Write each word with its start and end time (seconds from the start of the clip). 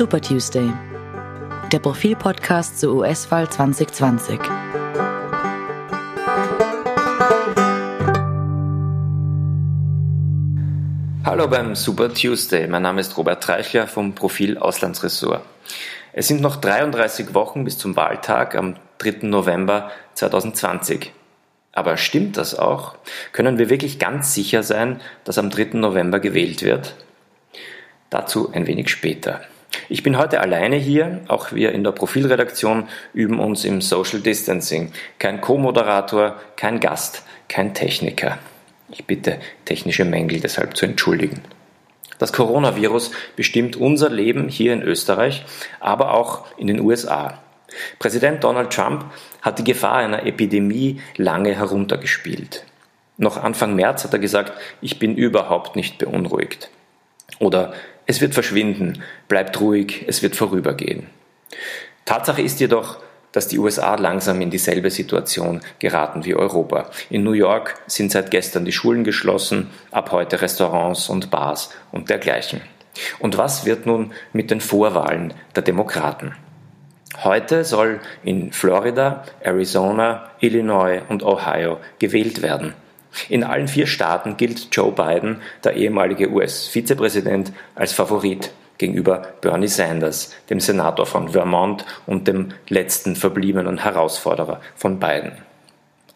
Super 0.00 0.22
Tuesday, 0.22 0.72
der 1.70 1.78
Profil-Podcast 1.78 2.80
zur 2.80 2.94
US-Wahl 2.94 3.50
2020. 3.50 4.40
Hallo 11.22 11.48
beim 11.48 11.74
Super 11.74 12.14
Tuesday. 12.14 12.66
Mein 12.66 12.80
Name 12.80 13.02
ist 13.02 13.14
Robert 13.18 13.42
Treichler 13.42 13.86
vom 13.86 14.14
Profil 14.14 14.56
Auslandsressort. 14.56 15.42
Es 16.14 16.28
sind 16.28 16.40
noch 16.40 16.56
33 16.56 17.34
Wochen 17.34 17.64
bis 17.64 17.76
zum 17.76 17.94
Wahltag 17.94 18.54
am 18.54 18.76
3. 18.96 19.26
November 19.26 19.90
2020. 20.14 21.12
Aber 21.72 21.98
stimmt 21.98 22.38
das 22.38 22.58
auch? 22.58 22.96
Können 23.32 23.58
wir 23.58 23.68
wirklich 23.68 23.98
ganz 23.98 24.32
sicher 24.32 24.62
sein, 24.62 25.02
dass 25.24 25.36
am 25.36 25.50
3. 25.50 25.72
November 25.74 26.20
gewählt 26.20 26.62
wird? 26.62 26.94
Dazu 28.08 28.50
ein 28.50 28.66
wenig 28.66 28.88
später. 28.88 29.42
Ich 29.92 30.04
bin 30.04 30.18
heute 30.18 30.40
alleine 30.40 30.76
hier, 30.76 31.18
auch 31.26 31.50
wir 31.50 31.72
in 31.72 31.82
der 31.82 31.90
Profilredaktion 31.90 32.88
üben 33.12 33.40
uns 33.40 33.64
im 33.64 33.80
Social 33.80 34.20
Distancing. 34.20 34.92
Kein 35.18 35.40
Co-Moderator, 35.40 36.36
kein 36.54 36.78
Gast, 36.78 37.24
kein 37.48 37.74
Techniker. 37.74 38.38
Ich 38.92 39.04
bitte 39.06 39.40
technische 39.64 40.04
Mängel 40.04 40.38
deshalb 40.38 40.76
zu 40.76 40.86
entschuldigen. 40.86 41.40
Das 42.18 42.32
Coronavirus 42.32 43.10
bestimmt 43.34 43.74
unser 43.74 44.10
Leben 44.10 44.48
hier 44.48 44.74
in 44.74 44.82
Österreich, 44.82 45.44
aber 45.80 46.14
auch 46.14 46.44
in 46.56 46.68
den 46.68 46.78
USA. 46.78 47.40
Präsident 47.98 48.44
Donald 48.44 48.72
Trump 48.72 49.06
hat 49.42 49.58
die 49.58 49.64
Gefahr 49.64 49.96
einer 49.96 50.24
Epidemie 50.24 51.00
lange 51.16 51.52
heruntergespielt. 51.56 52.64
Noch 53.16 53.42
Anfang 53.42 53.74
März 53.74 54.04
hat 54.04 54.12
er 54.12 54.20
gesagt, 54.20 54.52
ich 54.80 55.00
bin 55.00 55.16
überhaupt 55.16 55.74
nicht 55.74 55.98
beunruhigt. 55.98 56.70
Oder 57.40 57.72
es 58.10 58.20
wird 58.20 58.34
verschwinden, 58.34 59.04
bleibt 59.28 59.60
ruhig, 59.60 60.04
es 60.08 60.20
wird 60.20 60.34
vorübergehen. 60.34 61.06
Tatsache 62.04 62.42
ist 62.42 62.58
jedoch, 62.58 62.96
dass 63.30 63.46
die 63.46 63.60
USA 63.60 63.94
langsam 63.94 64.40
in 64.40 64.50
dieselbe 64.50 64.90
Situation 64.90 65.60
geraten 65.78 66.24
wie 66.24 66.34
Europa. 66.34 66.90
In 67.08 67.22
New 67.22 67.34
York 67.34 67.76
sind 67.86 68.10
seit 68.10 68.32
gestern 68.32 68.64
die 68.64 68.72
Schulen 68.72 69.04
geschlossen, 69.04 69.70
ab 69.92 70.10
heute 70.10 70.42
Restaurants 70.42 71.08
und 71.08 71.30
Bars 71.30 71.70
und 71.92 72.10
dergleichen. 72.10 72.60
Und 73.20 73.38
was 73.38 73.64
wird 73.64 73.86
nun 73.86 74.12
mit 74.32 74.50
den 74.50 74.60
Vorwahlen 74.60 75.32
der 75.54 75.62
Demokraten? 75.62 76.34
Heute 77.22 77.64
soll 77.64 78.00
in 78.24 78.50
Florida, 78.50 79.22
Arizona, 79.40 80.30
Illinois 80.40 81.00
und 81.08 81.22
Ohio 81.22 81.78
gewählt 82.00 82.42
werden. 82.42 82.74
In 83.28 83.44
allen 83.44 83.68
vier 83.68 83.86
Staaten 83.86 84.36
gilt 84.36 84.68
Joe 84.72 84.92
Biden, 84.92 85.42
der 85.64 85.74
ehemalige 85.74 86.30
US-Vizepräsident, 86.30 87.52
als 87.74 87.92
Favorit 87.92 88.52
gegenüber 88.78 89.34
Bernie 89.40 89.68
Sanders, 89.68 90.34
dem 90.48 90.58
Senator 90.58 91.06
von 91.06 91.28
Vermont 91.28 91.84
und 92.06 92.26
dem 92.26 92.48
letzten 92.68 93.14
verbliebenen 93.14 93.78
Herausforderer 93.78 94.60
von 94.74 94.98
Biden. 94.98 95.32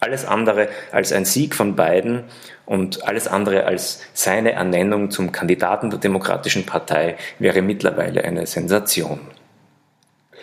Alles 0.00 0.25
andere 0.25 0.69
als 0.92 1.12
ein 1.12 1.25
Sieg 1.25 1.55
von 1.55 1.77
Biden 1.77 2.25
und 2.67 3.06
alles 3.06 3.28
andere 3.28 3.65
als 3.65 4.03
seine 4.12 4.53
Ernennung 4.53 5.11
zum 5.11 5.33
Kandidaten 5.33 5.91
der 5.91 5.98
Demokratischen 5.98 6.67
Partei 6.67 7.17
wäre 7.39 7.62
mittlerweile 7.62 8.25
eine 8.25 8.47
Sensation. 8.47 9.20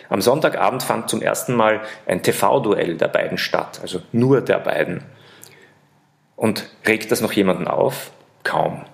Am 0.08 0.20
Sonntagabend 0.20 0.82
fand 0.82 1.08
zum 1.08 1.22
ersten 1.22 1.54
Mal 1.54 1.80
ein 2.06 2.22
TV-Duell 2.22 2.96
der 2.96 3.08
beiden 3.08 3.38
statt, 3.38 3.78
also 3.82 4.02
nur 4.12 4.40
der 4.40 4.58
beiden. 4.58 5.04
Und 6.36 6.68
regt 6.86 7.10
das 7.12 7.20
noch 7.20 7.32
jemanden 7.32 7.68
auf? 7.68 8.10
Kaum. 8.44 8.84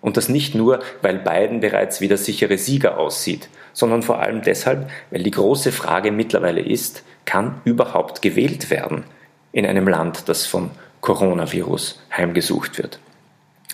Und 0.00 0.16
das 0.16 0.28
nicht 0.28 0.54
nur, 0.54 0.80
weil 1.02 1.18
Biden 1.18 1.60
bereits 1.60 2.00
wie 2.00 2.08
der 2.08 2.18
sichere 2.18 2.58
Sieger 2.58 2.98
aussieht, 2.98 3.48
sondern 3.72 4.02
vor 4.02 4.20
allem 4.20 4.42
deshalb, 4.42 4.90
weil 5.10 5.22
die 5.22 5.30
große 5.30 5.72
Frage 5.72 6.12
mittlerweile 6.12 6.60
ist, 6.60 7.02
kann 7.24 7.60
überhaupt 7.64 8.22
gewählt 8.22 8.70
werden 8.70 9.04
in 9.52 9.66
einem 9.66 9.88
Land, 9.88 10.28
das 10.28 10.46
vom 10.46 10.70
Coronavirus 11.00 12.02
heimgesucht 12.16 12.78
wird. 12.78 13.00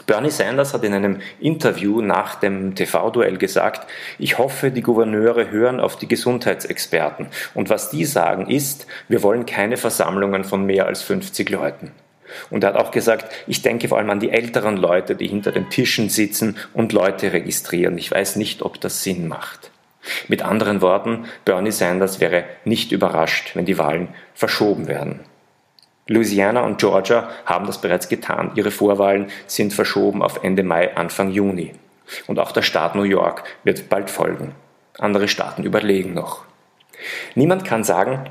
Bernie 0.06 0.30
Sanders 0.30 0.74
hat 0.74 0.84
in 0.84 0.92
einem 0.92 1.20
Interview 1.40 2.00
nach 2.00 2.34
dem 2.34 2.74
TV-Duell 2.74 3.38
gesagt, 3.38 3.88
ich 4.18 4.38
hoffe, 4.38 4.70
die 4.70 4.82
Gouverneure 4.82 5.50
hören 5.50 5.80
auf 5.80 5.96
die 5.96 6.08
Gesundheitsexperten. 6.08 7.28
Und 7.54 7.70
was 7.70 7.90
die 7.90 8.04
sagen 8.04 8.50
ist, 8.50 8.86
wir 9.08 9.22
wollen 9.22 9.46
keine 9.46 9.76
Versammlungen 9.76 10.44
von 10.44 10.66
mehr 10.66 10.86
als 10.86 11.02
50 11.02 11.48
Leuten. 11.48 11.92
Und 12.50 12.64
er 12.64 12.70
hat 12.70 12.76
auch 12.76 12.90
gesagt, 12.90 13.32
ich 13.46 13.62
denke 13.62 13.88
vor 13.88 13.98
allem 13.98 14.10
an 14.10 14.20
die 14.20 14.30
älteren 14.30 14.76
Leute, 14.76 15.14
die 15.14 15.28
hinter 15.28 15.52
den 15.52 15.70
Tischen 15.70 16.08
sitzen 16.08 16.56
und 16.72 16.92
Leute 16.92 17.32
registrieren. 17.32 17.98
Ich 17.98 18.10
weiß 18.10 18.36
nicht, 18.36 18.62
ob 18.62 18.80
das 18.80 19.02
Sinn 19.02 19.28
macht. 19.28 19.70
Mit 20.28 20.42
anderen 20.42 20.80
Worten, 20.80 21.26
Bernie 21.44 21.70
Sanders 21.70 22.20
wäre 22.20 22.44
nicht 22.64 22.92
überrascht, 22.92 23.52
wenn 23.54 23.64
die 23.64 23.78
Wahlen 23.78 24.08
verschoben 24.34 24.86
werden. 24.86 25.20
Louisiana 26.06 26.60
und 26.60 26.78
Georgia 26.78 27.30
haben 27.46 27.66
das 27.66 27.80
bereits 27.80 28.08
getan. 28.08 28.52
Ihre 28.56 28.70
Vorwahlen 28.70 29.30
sind 29.46 29.72
verschoben 29.72 30.22
auf 30.22 30.44
Ende 30.44 30.62
Mai, 30.62 30.94
Anfang 30.96 31.30
Juni. 31.30 31.72
Und 32.26 32.38
auch 32.38 32.52
der 32.52 32.62
Staat 32.62 32.94
New 32.94 33.04
York 33.04 33.44
wird 33.64 33.88
bald 33.88 34.10
folgen. 34.10 34.54
Andere 34.98 35.28
Staaten 35.28 35.64
überlegen 35.64 36.12
noch. 36.12 36.44
Niemand 37.34 37.64
kann 37.64 37.84
sagen, 37.84 38.30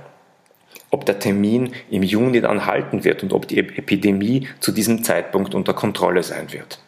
ob 0.93 1.07
der 1.07 1.17
Termin 1.17 1.73
im 1.89 2.03
Juni 2.03 2.39
dann 2.39 2.67
halten 2.67 3.03
wird 3.03 3.23
und 3.23 3.33
ob 3.33 3.47
die 3.47 3.57
Epidemie 3.57 4.47
zu 4.59 4.71
diesem 4.71 5.03
Zeitpunkt 5.03 5.55
unter 5.55 5.73
Kontrolle 5.73 6.21
sein 6.21 6.53
wird. 6.53 6.79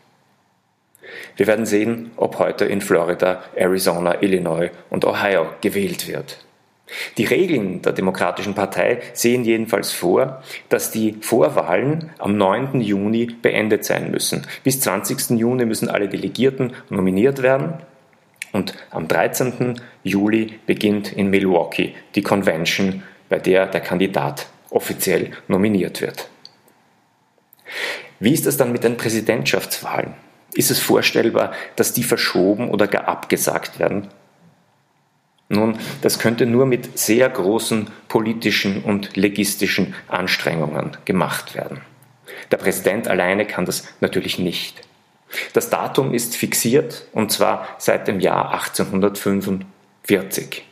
Wir 1.36 1.48
werden 1.48 1.66
sehen, 1.66 2.12
ob 2.16 2.38
heute 2.38 2.66
in 2.66 2.82
Florida, 2.82 3.44
Arizona, 3.56 4.22
Illinois 4.22 4.70
und 4.92 5.06
Ohio 5.06 5.48
gewählt 5.60 6.08
wird. 6.08 6.46
Die 7.18 7.26
Regeln 7.26 7.82
der 7.82 7.94
Demokratischen 7.94 8.54
Partei 8.54 9.00
sehen 9.14 9.44
jedenfalls 9.44 9.92
vor, 9.92 10.44
dass 10.70 10.92
die 10.92 11.18
Vorwahlen 11.22 12.12
am 12.20 12.38
9. 12.38 12.82
Juni 12.82 13.26
beendet 13.26 13.86
sein 13.86 14.12
müssen. 14.12 14.46
Bis 14.64 14.82
20. 14.82 15.32
Juni 15.40 15.66
müssen 15.66 15.90
alle 15.90 16.08
Delegierten 16.08 16.74
nominiert 16.92 17.42
werden 17.42 17.74
und 18.52 18.76
am 18.92 19.08
13. 19.08 19.82
Juli 20.04 20.60
beginnt 20.68 21.12
in 21.12 21.32
Milwaukee 21.32 21.96
die 22.14 22.22
Convention 22.22 23.02
bei 23.30 23.40
der 23.40 23.68
der 23.68 23.82
Kandidat 23.82 24.48
offiziell 24.70 25.32
nominiert 25.48 26.02
wird. 26.02 26.30
Wie 28.20 28.34
ist 28.34 28.46
es 28.46 28.58
dann 28.58 28.72
mit 28.72 28.84
den 28.84 28.98
Präsidentschaftswahlen? 28.98 30.14
Ist 30.54 30.72
es 30.72 30.80
vorstellbar, 30.80 31.54
dass 31.76 31.94
die 31.94 32.04
verschoben 32.04 32.70
oder 32.70 32.88
gar 32.88 33.08
abgesagt 33.08 33.80
werden? 33.80 34.08
Nun, 35.48 35.78
das 36.02 36.18
könnte 36.18 36.46
nur 36.46 36.66
mit 36.66 36.98
sehr 36.98 37.30
großen 37.30 37.90
politischen 38.08 38.84
und 38.84 39.16
logistischen 39.16 39.94
Anstrengungen 40.08 40.98
gemacht 41.06 41.56
werden. 41.56 41.82
Der 42.52 42.58
Präsident 42.58 43.08
alleine 43.08 43.46
kann 43.46 43.66
das 43.66 43.88
natürlich 44.02 44.40
nicht. 44.40 44.82
Das 45.54 45.70
Datum 45.70 46.14
ist 46.14 46.36
fixiert 46.36 47.06
und 47.12 47.32
zwar 47.32 47.68
seit 47.78 48.08
dem 48.08 48.20
Jahr 48.20 48.54
1845. 48.54 50.66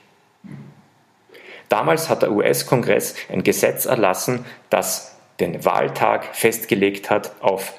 Damals 1.74 2.08
hat 2.08 2.22
der 2.22 2.32
US-Kongress 2.32 3.16
ein 3.32 3.42
Gesetz 3.42 3.88
erlassen, 3.88 4.46
das 4.70 5.18
den 5.40 5.66
Wahltag 5.66 6.36
festgelegt 6.36 7.10
hat 7.10 7.32
auf 7.42 7.74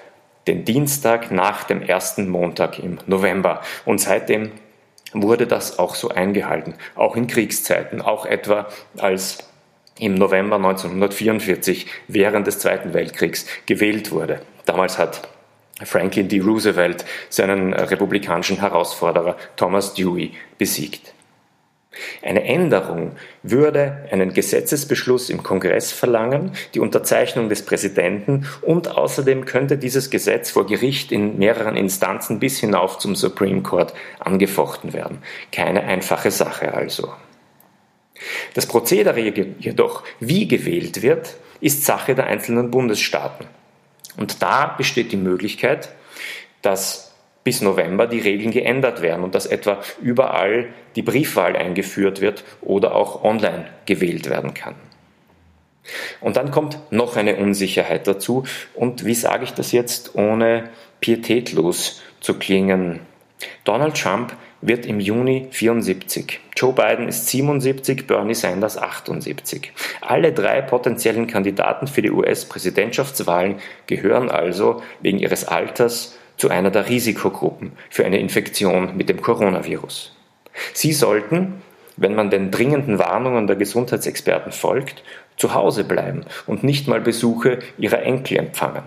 den 0.49 0.65
Dienstag 0.65 1.31
nach 1.31 1.63
dem 1.63 1.81
ersten 1.81 2.29
Montag 2.29 2.81
im 2.81 2.99
November. 3.07 3.61
Und 3.85 4.01
seitdem 4.01 4.51
wurde 5.13 5.47
das 5.47 5.79
auch 5.79 5.95
so 5.95 6.09
eingehalten, 6.09 6.75
auch 6.97 7.15
in 7.15 7.29
Kriegszeiten, 7.29 8.03
auch 8.03 8.27
etwa 8.27 8.67
als 8.99 9.39
im 10.01 10.17
November 10.17 10.57
1944 10.57 11.87
während 12.09 12.49
des 12.49 12.59
Zweiten 12.59 12.95
Weltkriegs 12.95 13.47
gewählt 13.67 14.11
wurde. 14.11 14.41
Damals 14.67 14.99
hat 14.99 15.29
Franklin 15.85 16.27
D. 16.27 16.41
Roosevelt 16.41 17.05
seinen 17.29 17.73
republikanischen 17.73 18.59
Herausforderer 18.59 19.37
Thomas 19.55 19.95
Dewey 19.95 20.33
besiegt. 20.59 21.14
Eine 22.23 22.45
Änderung 22.45 23.13
würde 23.43 24.07
einen 24.11 24.33
Gesetzesbeschluss 24.33 25.31
im 25.31 25.43
Kongress 25.43 25.93
verlangen, 25.93 26.53
die 26.75 26.81
Unterzeichnung 26.81 27.49
des 27.49 27.63
Präsidenten 27.63 28.47
und 28.63 28.89
außerdem 28.89 29.45
könnte 29.45 29.79
dieses 29.79 30.11
Gesetz 30.11 30.51
vor 30.51 30.67
Gericht 30.67 31.13
in 31.13 31.39
mehreren 31.39 31.77
Instanzen 31.77 32.41
bis 32.41 32.59
hinauf 32.59 32.99
zum 32.99 33.15
Supreme 33.15 33.63
Court 33.63 33.95
angefochten 34.19 34.93
werden. 34.93 35.19
Keine 35.53 35.85
einfache 35.85 36.31
Sache 36.31 36.75
also. 36.75 37.13
Das 38.55 38.67
Prozedere 38.67 39.21
jedoch, 39.21 40.05
wie 40.21 40.47
gewählt 40.49 41.03
wird, 41.03 41.35
ist 41.61 41.85
Sache 41.85 42.15
der 42.15 42.27
einzelnen 42.27 42.71
Bundesstaaten. 42.71 43.47
Und 44.17 44.43
da 44.43 44.67
besteht 44.67 45.13
die 45.13 45.17
Möglichkeit, 45.17 45.89
dass 46.63 47.14
bis 47.45 47.61
November 47.61 48.07
die 48.07 48.21
Regeln 48.21 48.51
geändert 48.51 49.03
werden 49.03 49.23
und 49.23 49.35
dass 49.35 49.47
etwa 49.47 49.81
überall 50.03 50.69
die 50.97 51.03
Briefwahl 51.03 51.55
eingeführt 51.55 52.21
wird 52.21 52.43
oder 52.63 52.95
auch 52.95 53.23
online 53.23 53.67
gewählt 53.87 54.29
werden 54.29 54.55
kann. 54.55 54.75
Und 56.21 56.37
dann 56.37 56.51
kommt 56.51 56.79
noch 56.91 57.17
eine 57.17 57.37
Unsicherheit 57.37 58.07
dazu. 58.07 58.45
Und 58.75 59.05
wie 59.05 59.15
sage 59.15 59.45
ich 59.45 59.53
das 59.53 59.73
jetzt, 59.73 60.15
ohne 60.15 60.71
pietätlos 61.01 62.03
zu 62.21 62.39
klingen? 62.39 63.01
Donald 63.65 64.01
Trump 64.01 64.35
wird 64.63 64.87
im 64.87 64.99
Juni 64.99 65.49
74. 65.51 66.41
Joe 66.57 66.73
Biden 66.73 67.09
ist 67.09 67.29
77, 67.29 68.07
Bernie 68.07 68.35
Sanders 68.35 68.79
78. 68.79 69.73
Alle 70.01 70.33
drei 70.33 70.63
potenziellen 70.63 71.27
Kandidaten 71.27 71.87
für 71.87 72.01
die 72.01 72.11
US-Präsidentschaftswahlen 72.11 73.57
gehören 73.87 74.31
also 74.31 74.83
wegen 75.03 75.19
ihres 75.19 75.45
Alters 75.45 76.17
zu 76.37 76.49
einer 76.49 76.71
der 76.71 76.89
Risikogruppen 76.89 77.73
für 77.91 78.05
eine 78.05 78.19
Infektion 78.19 78.97
mit 78.97 79.09
dem 79.09 79.23
Coronavirus. 79.23 80.17
Sie 80.73 80.93
sollten, 80.93 81.63
wenn 81.97 82.15
man 82.15 82.31
den 82.31 82.51
dringenden 82.51 82.99
Warnungen 82.99 83.47
der 83.47 83.57
Gesundheitsexperten 83.57 84.53
folgt, 84.53 85.03
zu 85.37 85.55
Hause 85.55 85.85
bleiben 85.85 86.25
und 86.47 86.65
nicht 86.65 86.89
mal 86.89 87.01
Besuche 87.01 87.59
ihrer 87.79 88.03
Enkel 88.03 88.39
empfangen. 88.39 88.85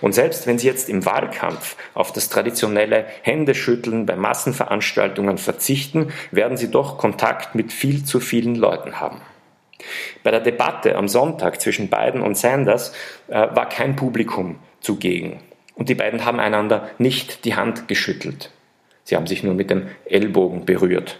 Und 0.00 0.12
selbst 0.12 0.46
wenn 0.46 0.58
Sie 0.58 0.66
jetzt 0.66 0.90
im 0.90 1.06
Wahlkampf 1.06 1.76
auf 1.94 2.12
das 2.12 2.28
traditionelle 2.28 3.06
Händeschütteln 3.22 4.04
bei 4.04 4.16
Massenveranstaltungen 4.16 5.38
verzichten, 5.38 6.12
werden 6.30 6.58
Sie 6.58 6.70
doch 6.70 6.98
Kontakt 6.98 7.54
mit 7.54 7.72
viel 7.72 8.04
zu 8.04 8.20
vielen 8.20 8.54
Leuten 8.54 9.00
haben. 9.00 9.22
Bei 10.22 10.30
der 10.30 10.40
Debatte 10.40 10.94
am 10.96 11.08
Sonntag 11.08 11.60
zwischen 11.60 11.88
Biden 11.88 12.20
und 12.20 12.36
Sanders 12.36 12.92
äh, 13.28 13.34
war 13.34 13.68
kein 13.68 13.96
Publikum 13.96 14.58
zugegen. 14.80 15.40
Und 15.82 15.88
die 15.88 15.96
beiden 15.96 16.24
haben 16.24 16.38
einander 16.38 16.88
nicht 16.98 17.44
die 17.44 17.56
Hand 17.56 17.88
geschüttelt. 17.88 18.52
Sie 19.02 19.16
haben 19.16 19.26
sich 19.26 19.42
nur 19.42 19.54
mit 19.54 19.68
dem 19.68 19.88
Ellbogen 20.04 20.64
berührt. 20.64 21.18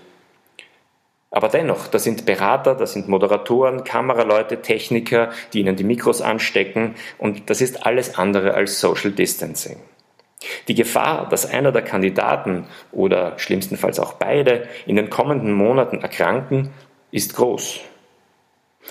Aber 1.32 1.48
dennoch, 1.48 1.88
da 1.88 1.98
sind 1.98 2.26
Berater, 2.26 2.76
da 2.76 2.86
sind 2.86 3.08
Moderatoren, 3.08 3.82
Kameraleute, 3.82 4.62
Techniker, 4.62 5.32
die 5.52 5.58
ihnen 5.58 5.74
die 5.74 5.82
Mikros 5.82 6.22
anstecken 6.22 6.94
und 7.18 7.50
das 7.50 7.60
ist 7.60 7.84
alles 7.84 8.16
andere 8.16 8.54
als 8.54 8.78
Social 8.78 9.10
Distancing. 9.10 9.78
Die 10.68 10.76
Gefahr, 10.76 11.28
dass 11.28 11.44
einer 11.44 11.72
der 11.72 11.82
Kandidaten 11.82 12.68
oder 12.92 13.36
schlimmstenfalls 13.40 13.98
auch 13.98 14.12
beide 14.12 14.68
in 14.86 14.94
den 14.94 15.10
kommenden 15.10 15.54
Monaten 15.54 16.02
erkranken, 16.02 16.70
ist 17.10 17.34
groß. 17.34 17.80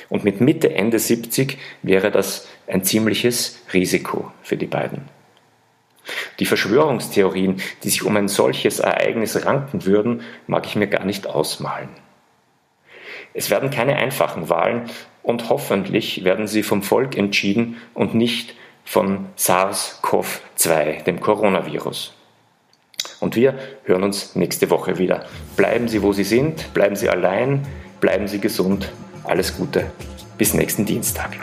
Und 0.09 0.25
mit 0.25 0.41
Mitte, 0.41 0.75
Ende 0.75 1.00
70 1.00 1.57
wäre 1.81 2.12
das 2.12 2.50
ein 2.68 2.83
ziemliches 2.83 3.63
Risiko 3.71 4.33
für 4.44 4.57
die 4.57 4.68
beiden. 4.68 5.20
Die 6.39 6.45
Verschwörungstheorien, 6.45 7.61
die 7.83 7.89
sich 7.89 8.03
um 8.03 8.15
ein 8.17 8.27
solches 8.27 8.79
Ereignis 8.79 9.45
ranken 9.45 9.85
würden, 9.85 10.21
mag 10.47 10.65
ich 10.65 10.75
mir 10.75 10.87
gar 10.87 11.05
nicht 11.05 11.27
ausmalen. 11.27 11.89
Es 13.33 13.49
werden 13.49 13.69
keine 13.69 13.95
einfachen 13.95 14.49
Wahlen 14.49 14.89
und 15.23 15.49
hoffentlich 15.49 16.23
werden 16.23 16.47
sie 16.47 16.63
vom 16.63 16.83
Volk 16.83 17.17
entschieden 17.17 17.77
und 17.93 18.13
nicht 18.13 18.55
von 18.83 19.27
SARS-CoV-2, 19.37 21.03
dem 21.03 21.21
Coronavirus. 21.21 22.13
Und 23.19 23.35
wir 23.35 23.57
hören 23.83 24.03
uns 24.03 24.35
nächste 24.35 24.69
Woche 24.69 24.97
wieder. 24.97 25.25
Bleiben 25.55 25.87
Sie, 25.87 26.01
wo 26.01 26.11
Sie 26.11 26.23
sind, 26.23 26.73
bleiben 26.73 26.95
Sie 26.95 27.07
allein, 27.07 27.67
bleiben 27.99 28.27
Sie 28.27 28.39
gesund. 28.39 28.91
Alles 29.23 29.55
Gute. 29.55 29.91
Bis 30.37 30.55
nächsten 30.55 30.85
Dienstag. 30.85 31.37